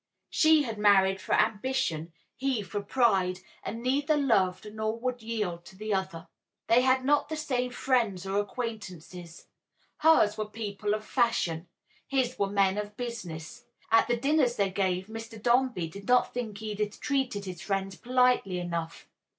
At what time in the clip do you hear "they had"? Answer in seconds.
6.65-7.05